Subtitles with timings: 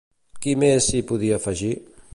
[0.45, 1.73] Qui més s'hi podia afegir?